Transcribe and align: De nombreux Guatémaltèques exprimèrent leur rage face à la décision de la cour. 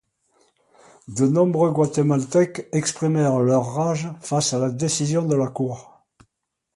De 1.09 1.27
nombreux 1.27 1.69
Guatémaltèques 1.69 2.67
exprimèrent 2.71 3.37
leur 3.39 3.75
rage 3.75 4.11
face 4.19 4.51
à 4.55 4.57
la 4.57 4.71
décision 4.71 5.27
de 5.27 5.35
la 5.35 5.45
cour. 5.49 6.01